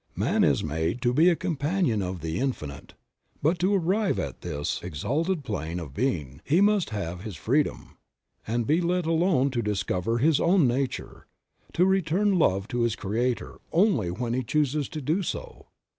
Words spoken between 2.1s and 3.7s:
the Infinite; but